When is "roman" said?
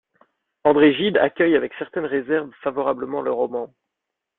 3.31-3.71